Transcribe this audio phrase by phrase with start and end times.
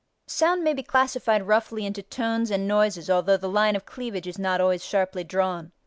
[0.25, 4.39] Sound may be classified roughly into tones and noises although the line of cleavage is
[4.39, 5.73] not always sharply drawn.